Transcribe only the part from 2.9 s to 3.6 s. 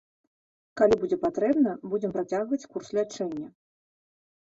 лячэння.